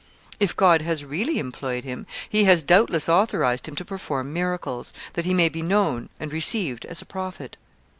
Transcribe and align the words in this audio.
If 0.39 0.55
God 0.55 0.81
has 0.81 1.05
really 1.05 1.37
employed 1.37 1.83
him, 1.83 2.07
He 2.27 2.45
has 2.45 2.63
doubtless 2.63 3.07
authorized 3.07 3.67
him 3.67 3.75
to 3.75 3.85
perform 3.85 4.33
miracles, 4.33 4.93
that 5.13 5.25
he 5.25 5.33
may 5.35 5.47
be 5.47 5.61
known 5.61 6.09
and 6.19 6.33
received 6.33 6.85
as 6.87 7.03
a 7.03 7.05
prophet. 7.05 7.55